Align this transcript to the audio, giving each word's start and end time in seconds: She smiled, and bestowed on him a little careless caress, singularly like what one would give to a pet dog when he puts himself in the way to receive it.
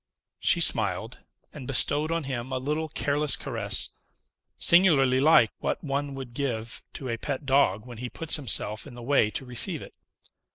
She 0.39 0.61
smiled, 0.61 1.19
and 1.53 1.67
bestowed 1.67 2.11
on 2.11 2.23
him 2.23 2.51
a 2.51 2.57
little 2.57 2.89
careless 2.89 3.35
caress, 3.35 3.89
singularly 4.57 5.19
like 5.19 5.51
what 5.59 5.83
one 5.83 6.15
would 6.15 6.33
give 6.33 6.81
to 6.93 7.07
a 7.07 7.19
pet 7.19 7.45
dog 7.45 7.85
when 7.85 7.99
he 7.99 8.09
puts 8.09 8.35
himself 8.35 8.87
in 8.87 8.95
the 8.95 9.03
way 9.03 9.29
to 9.29 9.45
receive 9.45 9.83
it. 9.83 9.95